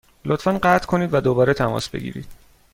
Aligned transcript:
لطفا 0.25 0.51
قطع 0.63 0.79
کنید 0.85 1.13
و 1.13 1.19
دوباره 1.21 1.53
تماس 1.53 1.89
بگیرید. 1.89 2.27